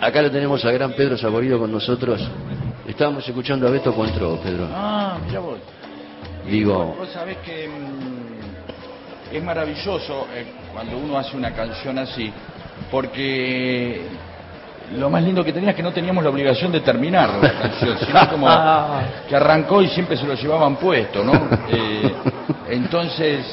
[0.00, 2.20] Acá lo tenemos a gran Pedro Saborido con nosotros.
[2.86, 4.68] Estábamos escuchando a Beto Cuentro, Pedro.
[4.72, 5.58] Ah, mira vos.
[6.48, 12.32] Digo- Vos sabés que mm, es maravilloso eh, cuando uno hace una canción así,
[12.90, 14.02] porque
[14.96, 17.98] lo más lindo que tenía es que no teníamos la obligación de terminar la canción,
[18.06, 18.46] sino como
[19.28, 21.32] que arrancó y siempre se lo llevaban puesto, ¿no?
[21.68, 22.12] Eh,
[22.70, 23.44] entonces,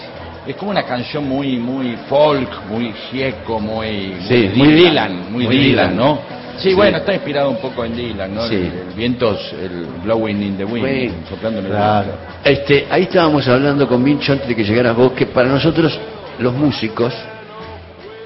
[0.45, 5.45] es como una canción muy muy folk, muy gieco, muy, Sí, muy muy Dylan, muy,
[5.45, 5.95] muy Dylan.
[5.95, 6.19] ¿no?
[6.57, 6.73] Sí, Sí.
[6.75, 8.47] bueno, está inspirado un poco en Dylan, ¿no?
[8.47, 8.55] Sí.
[8.55, 11.29] El, el viento, el blowing in the wind, Wind.
[11.29, 12.05] soplando en el Claro.
[12.07, 12.23] viento.
[12.61, 15.97] Este, ahí estábamos hablando con Vincho antes de que llegaras vos, que para nosotros,
[16.39, 17.13] los músicos,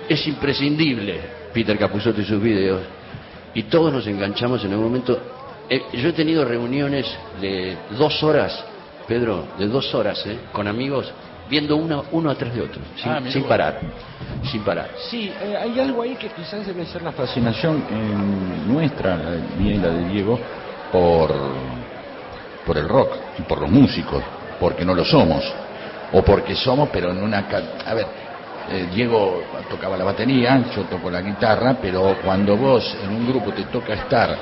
[0.09, 1.19] es imprescindible
[1.53, 2.81] Peter Capusotto y sus videos.
[3.53, 5.19] Y todos nos enganchamos en algún momento.
[5.69, 7.05] Eh, yo he tenido reuniones
[7.41, 8.63] de dos horas,
[9.07, 10.38] Pedro, de dos horas, ¿eh?
[10.52, 11.11] con amigos,
[11.49, 13.79] viendo uno, uno atrás de otro, sin, Ah, sin parar.
[14.51, 14.91] Sin parar.
[15.09, 19.41] Sí, eh, hay algo ahí que quizás debe ser la fascinación eh, nuestra, la de-
[19.55, 20.39] mía y la de Diego,
[20.91, 21.33] por,
[22.63, 24.23] por el rock y por los músicos,
[24.59, 25.44] porque no lo somos,
[26.11, 27.45] o porque somos, pero en una...
[27.85, 28.07] A ver,
[28.69, 33.53] eh, Diego tocaba la batería, yo toco la guitarra, pero cuando vos en un grupo
[33.53, 34.38] te toca estar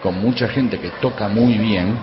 [0.00, 1.98] con mucha gente que toca muy bien,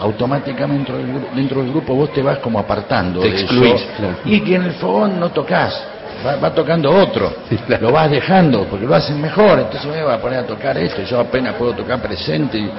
[0.00, 4.14] automáticamente dentro del, gru- dentro del grupo vos te vas como apartando Te excluís, claro.
[4.24, 5.80] y que en el fogón no tocas
[6.26, 7.86] va, va tocando otro Sí, claro.
[7.88, 11.02] lo vas dejando porque lo hacen mejor entonces me va a poner a tocar esto
[11.02, 12.70] yo apenas puedo tocar presente y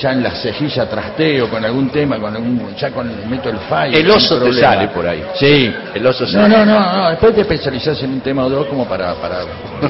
[0.00, 3.96] ya en la cejilla trasteo con algún tema con algún ya con meto el fallo
[3.96, 5.22] El oso te sale por ahí.
[5.34, 6.48] sí El oso no, sale.
[6.48, 9.42] no no no después te especializás en un tema o dos como para para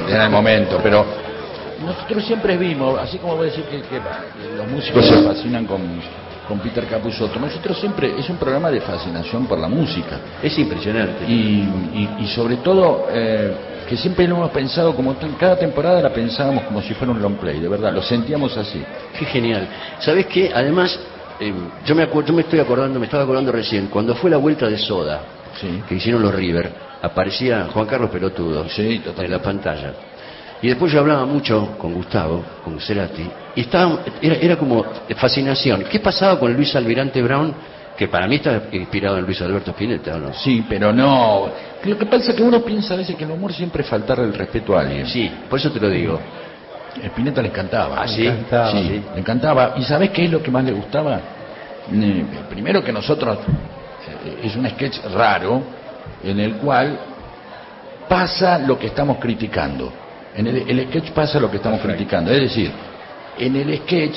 [0.09, 1.05] en el momento pero
[1.85, 4.01] nosotros siempre vimos así como voy a decir que, que
[4.57, 5.81] los músicos se fascinan con
[6.49, 11.25] con Peter Capusotto nosotros siempre es un programa de fascinación por la música Es impresionante.
[11.29, 11.33] y,
[11.95, 13.53] y- y sobre todo eh,
[13.89, 17.21] que siempre lo hemos pensado como en cada temporada la pensábamos como si fuera un
[17.23, 18.83] long play, de verdad, lo sentíamos así.
[19.19, 19.67] Qué genial.
[20.01, 20.51] ¿Sabés qué?
[20.55, 20.99] Además,
[21.41, 21.53] eh,
[21.87, 24.69] yo, me acuerdo, yo me estoy acordando, me estaba acordando recién, cuando fue la vuelta
[24.69, 25.21] de Soda,
[25.59, 25.83] Sí.
[25.89, 29.93] que hicieron los River, aparecía Juan Carlos Pelotudo Sí, en la pantalla.
[30.61, 34.85] Y después yo hablaba mucho con Gustavo, con Cerati, y estaba, era, era como
[35.17, 35.85] fascinación.
[35.91, 37.55] ¿Qué pasaba con Luis Almirante Brown,
[37.97, 40.33] que para mí está inspirado en Luis Alberto Spinetta, ¿o no?
[40.35, 41.49] Sí, pero no.
[41.85, 44.19] Lo que pasa es que uno piensa a veces que el humor siempre es faltar
[44.19, 45.07] el respeto a alguien.
[45.07, 46.19] Sí, por eso te lo digo.
[47.05, 48.03] Spinetta le encantaba.
[48.03, 48.27] ¿Ah, sí?
[48.27, 48.71] encantaba.
[48.73, 49.03] Sí, Sí.
[49.15, 49.75] le encantaba.
[49.77, 51.21] ¿Y sabés qué es lo que más le gustaba?
[51.93, 53.39] Eh, Primero que nosotros,
[54.25, 55.63] eh, es un sketch raro
[56.25, 56.99] en el cual
[58.09, 59.93] pasa lo que estamos criticando.
[60.39, 62.31] En el, el sketch pasa lo que estamos criticando.
[62.33, 62.71] Es decir,
[63.39, 64.17] en el sketch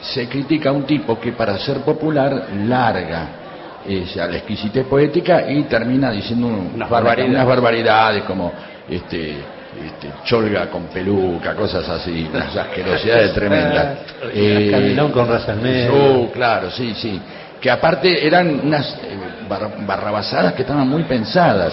[0.00, 3.26] se critica a un tipo que para ser popular larga
[3.84, 7.30] o sea, la exquisitez poética y termina diciendo un- Unas barbaridades.
[7.34, 8.52] unas barbaridades como
[8.88, 13.98] este, este, cholga con peluca, cosas así, unas asquerosidades tremendas.
[14.34, 15.28] Eh, Candilón con
[15.62, 15.94] medio.
[15.94, 17.20] Oh, claro, sí, sí.
[17.60, 19.16] Que aparte eran unas eh,
[19.48, 21.72] bar- barrabasadas que estaban muy pensadas,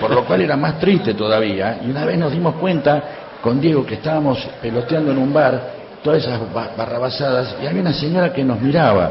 [0.00, 1.80] por lo cual era más triste todavía.
[1.84, 3.02] Y una vez nos dimos cuenta
[3.42, 7.92] con Diego que estábamos peloteando en un bar, todas esas ba- barrabasadas, y había una
[7.92, 9.10] señora que nos miraba.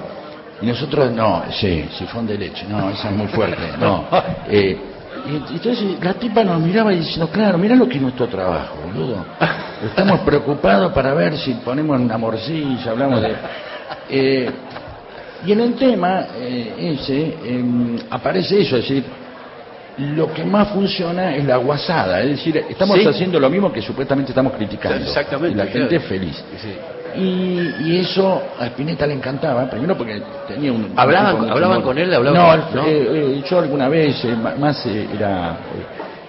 [0.62, 4.06] Y nosotros, no, sí, sifón de leche, no, esa es muy fuerte, no.
[4.50, 4.80] Eh,
[5.28, 8.76] y entonces la tipa nos miraba y diciendo, claro, mira lo que es nuestro trabajo,
[8.86, 9.26] boludo.
[9.84, 13.36] Estamos preocupados para ver si ponemos una morcilla, hablamos de...
[14.10, 14.52] Eh,
[15.46, 19.04] y en el tema eh, ese em, aparece eso, es decir,
[19.98, 23.08] lo que más funciona es la guasada, es decir, estamos Sí.
[23.08, 24.98] haciendo lo mismo que supuestamente estamos criticando.
[24.98, 26.04] Exactamente, Y la gente claro.
[26.04, 26.44] es feliz.
[26.62, 26.76] Sí.
[27.18, 30.92] Y, y eso a Spinetta le encantaba, primero porque tenía un...
[30.98, 32.14] ¿Hablaban- un hablaban con él?
[32.14, 32.86] ¿Hablaban no, con- no?
[32.88, 33.08] eh,
[33.38, 35.58] eh, yo alguna vez, eh, más era...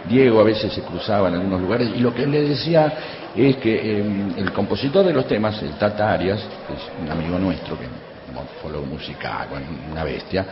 [0.09, 2.93] Diego a veces se cruzaba en algunos lugares y lo que él le decía
[3.35, 4.05] es que eh,
[4.37, 6.39] el compositor de los temas, el Tata Arias,
[6.69, 9.49] que es un amigo nuestro, que es un musical,
[9.91, 10.47] una bestia,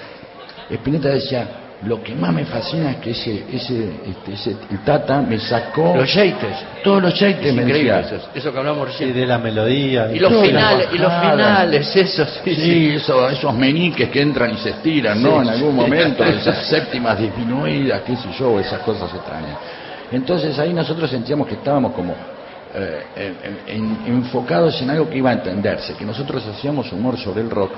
[0.69, 1.47] Spinetta decía,
[1.87, 5.95] lo que más me fascina es que ese, ese, este, ese- el Tata me sacó
[5.97, 6.57] Los yates.
[6.83, 8.17] todos los chaites, Es me increíble decía.
[8.19, 9.15] eso, eso que hablamos Y recién.
[9.15, 10.11] de la melodía.
[10.13, 12.55] Y los Todas finales, y los finales, eso sí.
[12.55, 15.43] Sí, eso- esos meniques que entran y se estiran, ¿no?
[15.43, 19.57] En algún momento, esas séptimas disminuidas, qué sé yo, esas cosas extrañas.
[20.13, 22.15] Entonces ahí nosotros sentíamos que estábamos como
[22.77, 27.43] eh, en- en- enfocados en algo que iba a entenderse, que nosotros hacíamos humor sobre
[27.43, 27.71] el rock,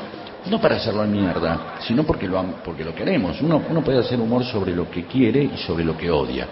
[0.50, 3.40] no para hacerlo a mierda, sino porque lo, porque lo queremos.
[3.40, 6.46] Uno, uno puede hacer humor sobre lo que quiere y sobre lo que odia.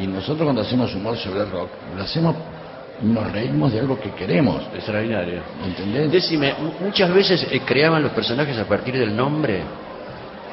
[0.00, 2.34] Y nosotros cuando hacemos humor sobre el rock, lo hacemos,
[3.02, 5.40] nos reímos de algo que queremos, Extraordinario.
[5.64, 6.10] ¿entendés?
[6.12, 9.62] Decime, mu- muchas veces eh, creaban los personajes a partir del nombre.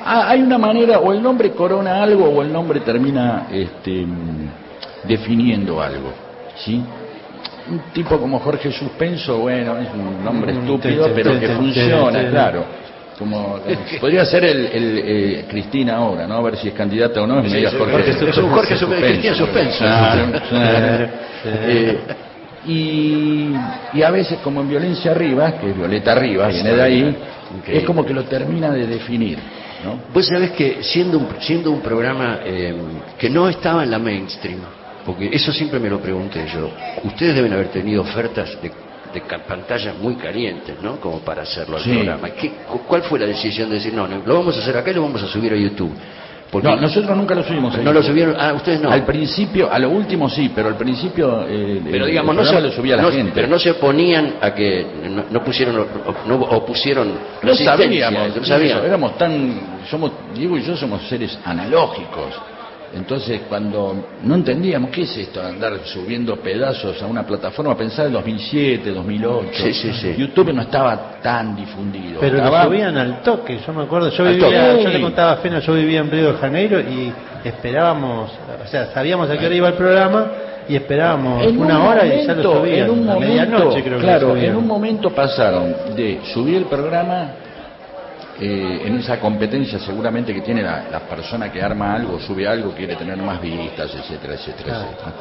[0.05, 4.49] Ah, hay una manera, o el nombre corona algo o el nombre termina este, mm,
[5.07, 6.11] definiendo algo,
[6.57, 6.81] ¿sí?
[7.69, 12.65] Un tipo como Jorge Suspenso, bueno, es un nombre Mm, estúpido, pero que funciona, claro.
[13.17, 13.59] Como,
[14.01, 16.35] podría ser el, el, eh, Cristina ahora, ¿no?
[16.35, 17.39] A ver si es candidata o no.
[17.41, 18.47] Es Sí, sí, Jorge, Jorge Suspenso.
[18.47, 18.77] Jorge
[20.31, 21.09] Cristina.
[21.45, 21.97] Eh,
[22.65, 23.53] y,
[23.93, 27.17] y a veces, como en Violencia Rivas, que es Violeta Rivas, viene de ahí,
[27.67, 29.37] es como que lo termina de definir,
[29.83, 29.99] ¿no?
[30.13, 32.73] Vos sabés que siendo un, siendo un programa eh,
[33.17, 34.59] que no estaba en la mainstream,
[35.05, 36.69] porque eso siempre me lo pregunté yo,
[37.03, 38.71] ustedes deben haber tenido ofertas de,
[39.13, 40.99] de pantallas muy calientes, ¿no?
[40.99, 41.91] Como para hacerlo al Sí.
[41.93, 42.29] programa.
[42.31, 44.91] ¿Qué- cu- ¿Cuál fue la decisión de decir, no, no, lo vamos a hacer acá
[44.91, 45.91] y lo vamos a subir a YouTube?
[46.51, 47.75] Porque No, nosotros nunca lo subimos.
[47.79, 48.91] no lo subieron, ah, ustedes no.
[48.91, 52.71] Al principio, a lo último sí, pero al principio eh, pero digamos, no se, lo
[52.71, 53.31] subía la no- gente.
[53.33, 55.75] pero no se oponían a que no, no pusieron,
[56.27, 57.11] no opusieron
[57.41, 58.85] No sabíamos, no sabían.
[58.85, 62.35] éramos tan, somos, Diego y yo somos seres analógicos.
[62.95, 68.05] Entonces, cuando no entendíamos qué es esto, de andar subiendo pedazos a una plataforma, pensar
[68.07, 69.49] en 2007, 2008.
[69.53, 70.15] Sí, sí, sí.
[70.15, 72.19] YouTube no estaba tan difundido.
[72.19, 75.37] Pero lo subían al toque, yo me acuerdo, yo Al vivía, yo le contaba a
[75.37, 77.11] Fena, yo vivía en Río de Janeiro y
[77.43, 78.31] esperábamos,
[78.63, 80.27] o sea, sabíamos a qué hora iba el programa
[80.69, 83.19] y esperábamos En una un hora y ya lo momento- subían, en un a momento,
[83.19, 87.31] medianoche creo que claro, lo en un momento pasaron de subir el programa
[88.39, 92.71] eh, en esa competencia seguramente que tiene la, la persona que arma algo, sube algo,
[92.73, 94.83] quiere tener más vistas, etcétera, etcétera, Claro.
[94.89, 95.13] etcétera.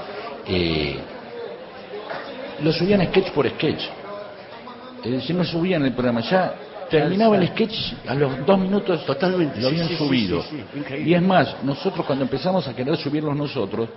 [0.49, 0.97] Eh,
[2.63, 3.83] lo subían sketch por sketch.
[5.05, 6.55] Es decir, no subían el programa, ya
[6.89, 7.75] terminaba el sketch
[8.07, 10.43] a los dos minutos Totalmente, lo habían sí, sí, subido.
[10.43, 10.63] sí,
[11.05, 13.89] y es más, nosotros cuando empezamos a querer subirlos nosotros,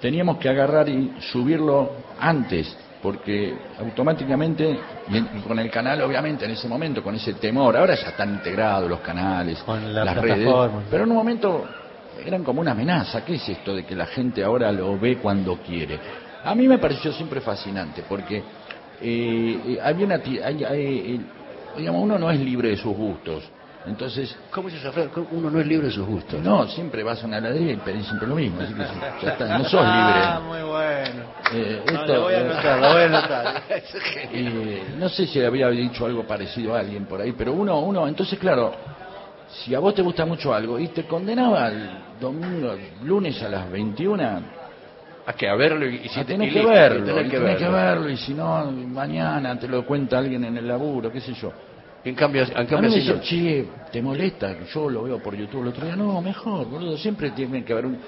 [0.00, 4.78] teníamos que agarrar y subirlo antes, porque automáticamente,
[5.08, 8.88] y con el canal obviamente en ese momento, con ese temor, ahora ya están integrados
[8.88, 10.48] los canales, Con la las redes,
[10.90, 11.68] pero en un momento
[12.24, 15.56] eran como una amenaza, ¿qué es esto de que la gente ahora lo ve cuando
[15.58, 16.00] quiere?
[16.44, 18.38] A mí me pareció siempre fascinante, porque
[19.00, 20.82] eh, eh, había una hay- hay,
[21.14, 21.20] eh,
[21.76, 23.44] digamos, uno no es libre de sus gustos,
[23.86, 25.08] entonces ¿Cómo esa frase?
[25.30, 26.42] Uno no es libre de sus gustos.
[26.42, 28.82] no, siempre vas a una heladería y pedís siempre lo mismo, así que
[29.22, 30.40] ya está, no sos Ah, libre.
[30.40, 30.67] muy bueno.
[31.52, 33.62] Eh, No, lo voy a anotar, lo voy a anotar.
[34.32, 38.06] eh, no sé si había dicho algo parecido a alguien por ahí, pero uno, uno,
[38.06, 38.74] entonces claro,
[39.48, 41.88] si a vos te gusta mucho algo y te condenaba el
[42.20, 42.74] domingo,
[43.04, 44.22] lunes a las 21,
[45.26, 47.68] A que a verlo y, y si tenés que verlo, tenés y que tenés que
[47.68, 48.08] verlo.
[48.10, 51.52] y si no, mañana te lo cuenta alguien en el laburo, qué sé yo.
[52.04, 54.54] En cambio, en A mí cambio me dice, no- che, ¿te molesta?
[54.72, 55.96] Yo lo veo por YouTube el otro día.
[55.96, 56.96] No, mejor, boludo.
[56.96, 57.98] Siempre tiene que haber un-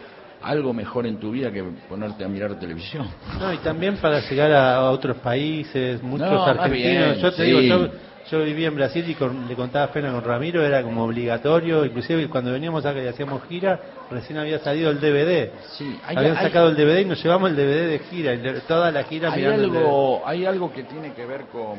[0.40, 3.06] algo mejor en tu vida que ponerte a mirar televisión.
[3.38, 6.72] No, y también para llegar a, otros países, muchos No, argentinos.
[6.82, 7.42] bien, yo te sí.
[7.42, 7.88] digo, yo,
[8.30, 12.28] yo viví en Brasil y con- le contaba pena con Ramiro, era como obligatorio, inclusive
[12.28, 15.52] cuando veníamos acá y hacíamos gira, recién había salido el DVD.
[15.76, 18.42] Sí, hay- Habían hay- sacado el DVD y nos llevamos el DVD de gira, y
[18.66, 21.78] toda la gira Hay mirando el algo, hay algo que tiene que ver con,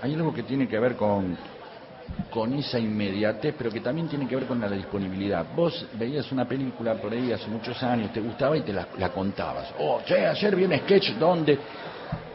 [0.00, 1.36] hay algo que tiene que ver con,
[2.30, 5.46] con esa inmediatez, pero que también tiene que ver con la disponibilidad.
[5.54, 9.72] Vos veías una película por ahí hace muchos años, te gustaba y te la, contabas.
[9.78, 11.58] Oh, che, ayer vi un sketch donde,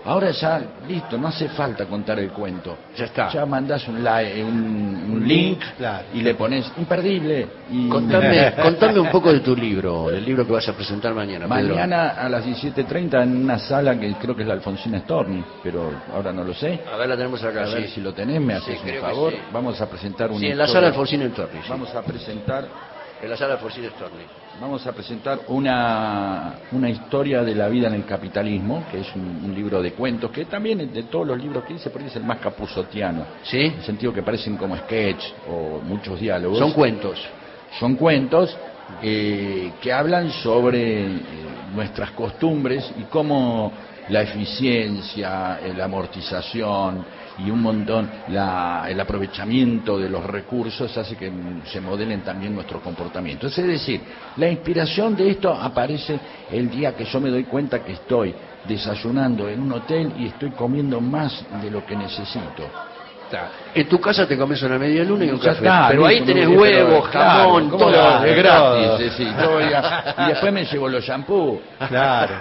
[0.05, 2.77] ahora ya, listo, no hace falta contar el cuento.
[2.97, 3.29] Ya está.
[3.29, 6.05] Ya mandás un, li- un, un link Claro.
[6.13, 7.47] y le pones imperdible.
[7.71, 11.47] Y Contame, contame un poco de tu libro, del libro que vas a presentar mañana.
[11.47, 11.75] Pedro.
[11.75, 15.91] Mañana a las 17.30 en una sala que creo que es la Alfonsina Storni, pero
[16.13, 16.81] ahora no lo sé.
[16.91, 17.63] A ver, la tenemos acá.
[17.63, 17.95] A ver sí.
[17.95, 19.33] si lo tenés, me Sí, haces un favor.
[19.33, 19.39] sí.
[19.53, 20.95] Vamos a presentar una Sí, en la historia- sala
[21.35, 21.51] Torres.
[21.63, 21.69] sí.
[21.69, 22.65] Vamos a presentar,
[23.21, 24.23] En la sala Alfonsín Storni.
[24.59, 29.43] vamos a presentar una, una historia de la vida en el capitalismo, que es un,
[29.45, 32.15] un libro de cuentos, que también de todos los libros que hice, por ahí es
[32.15, 33.25] el más capuzotiano.
[33.43, 33.59] ¿Sí?
[33.59, 36.57] En el sentido que parecen como sketch o muchos diálogos.
[36.57, 37.23] Son cuentos.
[37.79, 38.57] Son cuentos
[39.03, 41.21] eh, que hablan sobre eh,
[41.75, 43.71] nuestras costumbres y cómo
[44.09, 47.03] la eficiencia, la amortización
[47.37, 51.31] y un montón, la- el aprovechamiento de los recursos hace que
[51.65, 53.57] se modelen también nuestros comportamientos.
[53.57, 54.01] Es decir,
[54.37, 56.19] la inspiración de esto aparece
[56.51, 58.33] el día que yo me doy cuenta que estoy
[58.67, 62.69] desayunando en un hotel y estoy comiendo más de lo que necesito.
[63.73, 65.59] En tu casa te comes una media luna y un café.
[65.59, 68.25] está, pero ahí tenés huevos, jamón, ¿cómo todo.
[68.25, 69.19] es gratis,
[70.19, 71.59] y después me llevo los shampoos.
[71.87, 72.33] Claro.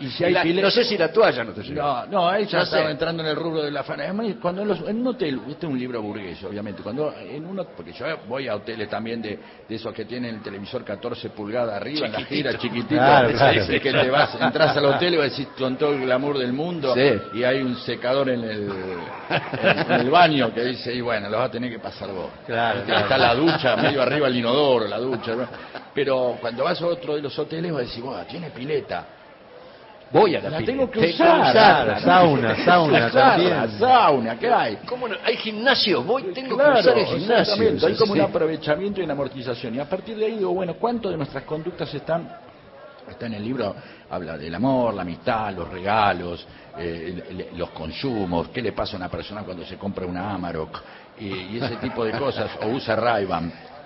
[0.00, 2.06] Y si hay La- pile- no sé si la toalla no te lleva.
[2.10, 2.90] No, no, ella No estaba sé.
[2.90, 4.04] entrando en el rubro de la fana.
[4.04, 7.44] Además, cuando en, los- en un hotel, este es un libro burgués, obviamente, cuando en
[7.44, 9.38] uno, porque yo voy a hoteles también de,
[9.68, 13.66] de esos que tienen el televisor 14 pulgadas arriba, en la gira, chiquitito, Claro, claro.
[13.66, 16.52] que te vas, entras al hotel y vas a decir con todo el glamour del
[16.54, 17.38] mundo, Sí.
[17.38, 18.70] y hay un secador en el,
[19.62, 22.30] en, en el baño que dice, y bueno, lo vas a tener que pasar vos.
[22.46, 25.34] Claro, Está la ducha, medio arriba el inodoro, la ducha.
[25.34, 25.46] ¿no?
[25.94, 29.04] Pero cuando vas a otro de los hoteles vas a decir, "Buah, tiene pileta.
[30.12, 30.72] Voy a la, La pileta.
[30.72, 31.52] tengo que Tengo usar.
[31.52, 33.78] Sauna, sauna, sauna Usarla, también.
[33.78, 34.76] sauna, ¿qué hay?
[34.88, 35.14] ¿Cómo no?
[35.24, 37.38] Hay gimnasio, voy, tengo Claro, que usar el gimnasio.
[37.54, 37.86] exactamente.
[37.86, 38.18] Hay como Sí.
[38.20, 39.74] un aprovechamiento y una amortización.
[39.76, 42.28] Y a partir de ahí digo, bueno, ¿cuánto de nuestras conductas están?
[43.08, 43.74] Está en el libro,
[44.10, 46.46] habla del amor, la amistad, los regalos,
[46.78, 50.80] eh, los consumos, qué le pasa a una persona cuando se compra una Amarok
[51.18, 53.26] y, y ese tipo de cosas, o usa ray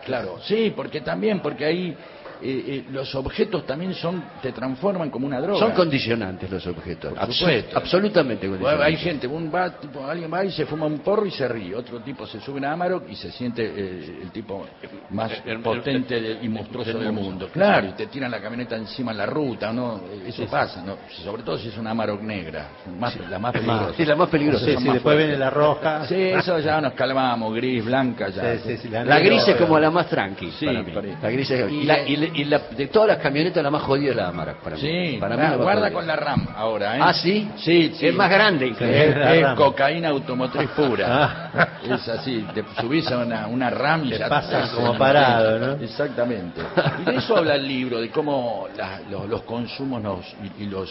[0.04, 1.97] Claro, sí, porque también, porque ahí
[2.44, 5.58] eh, eh, los objetos también son, te transforman como una droga.
[5.58, 7.12] Son condicionantes los objetos.
[7.14, 7.78] Por Absu- supuesto.
[7.78, 8.86] absolutamente condicionantes.
[8.86, 11.74] hay gente, un va, tipo, alguien va y se fuma un porro y se ríe,
[11.74, 14.66] otro tipo se sube a Amarok y se siente eh, el tipo
[15.10, 17.30] más El- el- potente y monstruoso del mundo.
[17.30, 17.48] mundo.
[17.52, 19.96] Claro, y te tiran la camioneta encima en la ruta, ¿no?
[20.12, 20.96] Eh, Eso pasa, ¿no?
[21.22, 23.94] Sobre todo si es una Amarok negra, más, la más peligrosa.
[23.98, 24.64] Es la más peligrosa.
[24.64, 25.26] Sí, sí, después fuertes.
[25.26, 26.06] viene la roja.
[26.06, 28.56] Sí, eso ya nos calmamos, gris, blanca, ya.
[28.58, 30.92] Sí, sí, sí, la gris es como la más tranqui Sí, para mí.
[31.22, 33.62] La gris es- y, Y la, le- y le- y la- de todas las camionetas
[33.62, 34.83] la más jodida es la Amarok para mí.
[34.83, 37.00] Sí, para mí la guarda con la RAM ahora, ¿eh?
[37.03, 37.50] Ah, ¿sí?
[37.57, 38.07] Sí, sí.
[38.09, 38.75] Es más grande.
[38.79, 41.07] Es, cocaína automotriz pura.
[41.55, 41.69] Ah.
[41.85, 45.73] Es así, te subís a una, una RAM y Te ya pasas como parado, ¿no?
[45.85, 46.61] Exactamente.
[47.03, 50.25] Y de eso habla el libro, de cómo la- los, los consumos nos,
[50.59, 50.91] y, y los...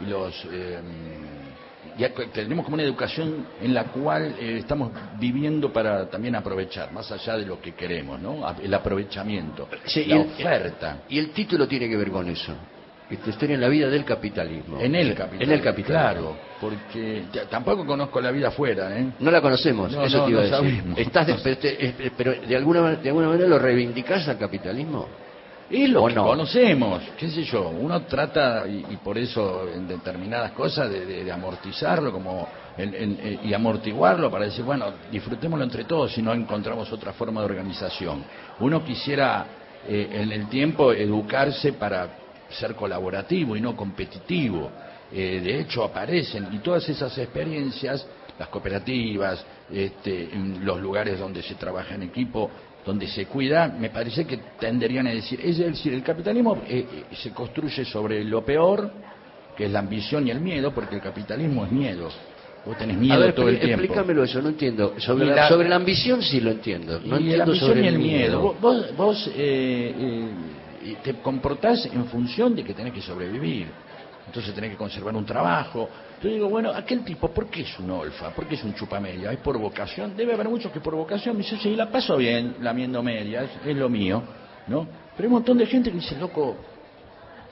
[0.00, 0.78] Y los eh,
[1.98, 7.10] ya tenemos como una educación en la cual eh, estamos viviendo para también aprovechar, más
[7.10, 8.44] allá de lo que queremos, ¿no?
[8.62, 10.98] El aprovechamiento, Sí, la y el- oferta.
[11.08, 12.52] Y el título tiene que ver con eso.
[13.08, 14.80] Esta historia en la vida del capitalismo.
[14.80, 15.44] En el capitalismo.
[15.44, 15.86] En el capitalismo.
[16.12, 19.06] Claro, porque tampoco conozco la vida afuera, ¿eh?
[19.20, 20.82] No la conocemos, No, eso no, te iba a decir.
[20.96, 25.06] Estás de- pero, de alguna de alguna manera lo reivindicás al capitalismo.
[25.68, 26.24] Es lo ¿O que no?
[26.26, 31.24] conocemos, qué sé yo, uno trata, y, y por eso en determinadas cosas, de, de-
[31.24, 32.46] de amortizarlo como
[32.78, 37.12] en- en- eh, y amortiguarlo para decir, bueno, disfrutémoslo entre todos si no encontramos otra
[37.12, 38.22] forma de organización.
[38.60, 39.46] Uno quisiera
[39.88, 42.10] eh, en el tiempo educarse para
[42.48, 44.70] ser colaborativo y no competitivo.
[45.12, 48.06] Eh, de hecho, aparecen, y todas esas experiencias,
[48.38, 52.50] las cooperativas, este, en los lugares donde se trabaja en equipo,
[52.86, 57.16] donde se cuida, me parece que tenderían a decir, es decir, el capitalismo eh, eh,
[57.16, 58.92] se construye sobre lo peor,
[59.56, 62.08] que es la ambición y el miedo, porque el capitalismo es miedo.
[62.64, 63.82] Vos tenés miedo a ver, todo el tiempo.
[63.82, 64.94] explícamelo eso, no entiendo.
[64.98, 67.00] Sobre la, la- sobre la ambición sí lo entiendo.
[67.00, 68.40] No y entiendo la ambición sobre y el miedo.
[68.40, 69.94] Vos, vos, vos, eh,
[70.82, 73.66] eh, te comportás en función de que tenés que sobrevivir.
[74.26, 75.88] Entonces tenés que conservar un trabajo.
[76.22, 78.30] Yo digo, bueno, aquel tipo, ¿por qué es un olfa?
[78.30, 79.32] ¿Por qué es un chupamedia?
[79.32, 80.16] ¿Es por vocación?
[80.16, 83.76] Debe haber muchos que por vocación me dicen, sí, la paso bien lamiendo medias, es
[83.76, 84.22] lo mío,
[84.66, 84.86] ¿no?
[85.16, 86.56] Pero hay un montón de gente que dice, loco,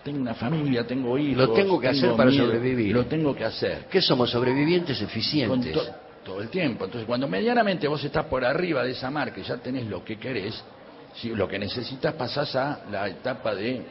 [0.02, 1.48] tengo una familia, tengo hijos.
[1.48, 2.92] Lo tengo que hacer para miedo, sobrevivir.
[2.94, 3.86] Lo tengo que hacer.
[3.88, 4.30] ¿Qué somos?
[4.30, 5.72] Sobrevivientes eficientes.
[5.72, 6.86] to- todo el tiempo.
[6.86, 10.16] Entonces, cuando medianamente vos estás por arriba de esa marca y ya tenés lo que
[10.18, 10.58] querés,
[11.14, 13.82] si lo que necesitas pasás a la etapa de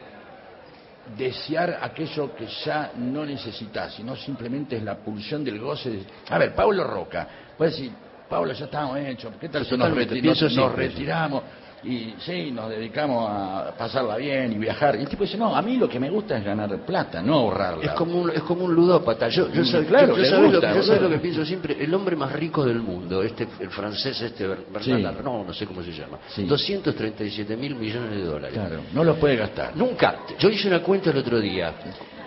[1.18, 5.90] desear aquello que ya no necesitas, sino simplemente es la pulsión del goce.
[5.90, 7.92] de- A ver, Pablo Roca, puede decir,
[8.30, 10.22] Pablo, ya estamos hechos, ¿qué tal si nos, reti-
[10.56, 11.44] nos- retiramos?
[11.86, 14.96] Y sí, nos dedicamos a pasarla bien y viajar.
[14.96, 17.34] Y el tipo dice, no, a mí lo que me gusta es ganar plata, no
[17.36, 17.84] ahorrarla.
[17.84, 19.28] Es como un, es como un ludópata.
[19.28, 21.76] Yo, yo, Mm, claro, yo- yo gusta, lo, que- lo pienso siempre.
[21.84, 25.06] El hombre más rico del mundo, este, el francés, este Ber- Bernard Sí.
[25.06, 26.20] Arnault, no sé cómo se llama.
[26.30, 26.46] Sí.
[26.46, 28.54] 237 mil millones de dólares.
[28.54, 29.76] Claro, no los puede gastar.
[29.76, 30.20] Nunca.
[30.40, 31.74] Yo hice una cuenta el otro día.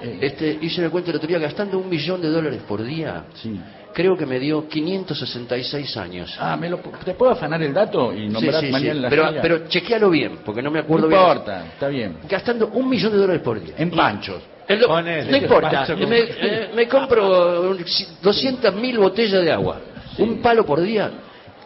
[0.02, 0.18] Eh.
[0.20, 3.24] Este, hice una cuenta el otro día gastando un millón de dólares por día.
[3.34, 3.58] Sí.
[3.94, 6.36] Creo que me dio 566 años.
[6.38, 9.00] Ah, ¿me lo, ¿te puedo afanar el dato y Sí, nombrar sí, mañana sí.
[9.00, 11.20] la Pero, pero chequealo bien, porque no me no acuerdo bien.
[11.20, 12.18] importa, está bien.
[12.28, 13.74] Gastando un millón de dólares por día.
[13.78, 14.42] En panchos.
[14.86, 17.72] Ponele, no importa, me, eh, me compro
[18.20, 19.80] 200 mil botellas de agua,
[20.18, 21.08] un palo por día,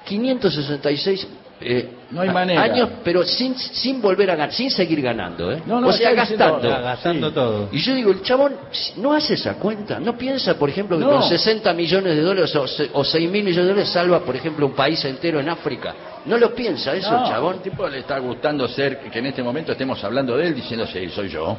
[0.05, 1.27] 566
[1.61, 2.63] eh, No hay manera.
[2.63, 5.63] años, pero sin, sin volver a ganar, sin seguir ganando, ¿eh?
[5.67, 6.57] No, no, o sea, gastando.
[6.69, 7.35] Está gastando Sí.
[7.35, 7.69] todo.
[7.71, 11.05] Y yo digo, el chabón si- no hace esa cuenta, no piensa, por ejemplo, que
[11.05, 11.11] No.
[11.13, 14.35] con 60 millones de dólares o, se- o 6 mil millones de dólares salva, por
[14.35, 15.95] ejemplo, un país entero en África.
[16.27, 17.55] No lo piensa eso, No, el chabón.
[17.57, 20.87] el tipo le está gustando ser que en este momento estemos hablando de él diciendo,
[20.87, 21.57] sí, soy yo.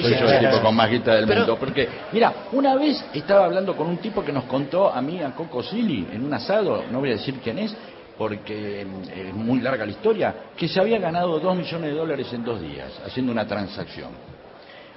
[0.00, 1.56] Soy yo el tipo con más guita del Pero- mundo.
[1.58, 5.30] Porque, mira, una vez estaba hablando con un tipo que nos contó a mí, a
[5.34, 7.74] Coco Silly, en un asado, no voy a decir quién es,
[8.16, 12.32] porque mm, es muy larga la historia, que se había ganado dos millones de dólares
[12.32, 14.10] en dos días, haciendo una transacción.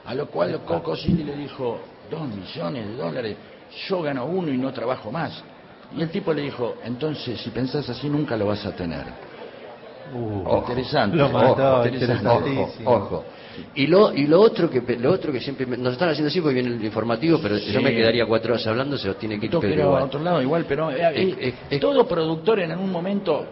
[0.05, 3.37] A lo cual Coco le dijo, dos millones de dólares,
[3.87, 5.43] yo gano uno y no trabajo más.
[5.95, 9.05] Y el tipo le dijo, entonces si pensás así nunca lo vas a tener.
[10.13, 11.17] Uh, Ojo, interesante.
[11.17, 12.27] Lo mató, ojo, interesante.
[12.29, 13.25] Ojo, ojo.
[13.73, 16.39] Y lo, y lo otro que lo otro que siempre me- nos están haciendo así
[16.39, 19.47] porque viene el informativo, pero yo me quedaría cuatro horas hablando, se los tiene que
[19.47, 20.03] ir Pedro a igual.
[20.03, 21.79] otro lado igual, pero eh, Eh, eh, eh, eh.
[21.79, 23.45] todo productor en algún momento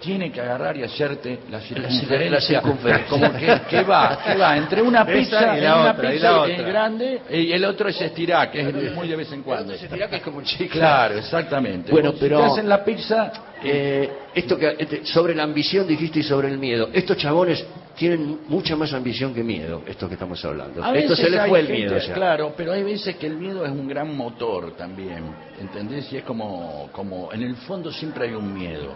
[0.00, 2.40] tiene que agarrar y hacerte la la circunferencia.
[2.60, 3.06] circunferencia.
[3.08, 6.32] Como que, que va, que va entre una pizza, y la una otra, y pizza
[6.32, 6.72] la que es otra.
[6.72, 9.74] grande y el otro es estirar, que es muy de vez en cuando.
[9.74, 10.68] Tira que es como un chicle.
[10.80, 11.92] Claro, exactamente.
[11.92, 15.86] Bueno, Vos, pero- Si te hacen la pizza, Eh, esto que este, sobre la ambición
[15.86, 16.88] dijiste y sobre el miedo.
[16.94, 17.62] Estos chabones
[17.94, 20.82] tienen mucha más ambición que miedo, esto que estamos hablando.
[20.82, 22.14] A Esto se les fue el gente- miedo ya.
[22.14, 25.24] Claro, pero hay veces que el miedo es un gran motor también,
[25.60, 26.10] ¿entendés?
[26.10, 28.94] Y es como, como en el fondo siempre hay un miedo,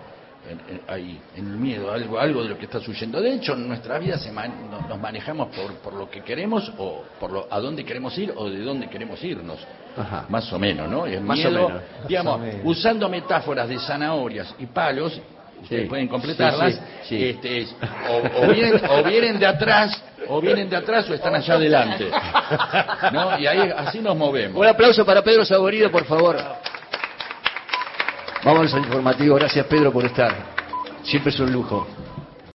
[0.51, 3.21] en, en- ahí, en el miedo, algo, algo de lo que está sucediendo.
[3.21, 6.71] De hecho, en nuestra vida se man- nos, nos manejamos por, por lo que queremos
[6.79, 9.59] o por lo, a dónde queremos ir o de dónde queremos irnos.
[9.97, 10.27] Ajá.
[10.29, 11.07] Más o menos, ¿no?
[11.23, 11.73] Más o menos.
[12.09, 12.61] digamos, Más o menos.
[12.65, 15.21] usando metáforas de zanahorias y palos,
[15.63, 15.89] ustedes Sí.
[15.89, 17.25] pueden completarlas, Sí, sí, sí.
[17.29, 17.77] este, es-
[18.11, 22.11] o, o vienen, o vienen de atrás, o vienen de atrás o están allá adelante.
[23.13, 23.39] ¿No?
[23.39, 24.59] Y ahí así nos movemos.
[24.61, 26.37] Un aplauso para Pedro Saborido, por favor.
[28.45, 29.37] Vamos al informativo.
[29.37, 30.35] Gracias, Pedro, por estar.
[31.03, 31.87] Siempre es un lujo.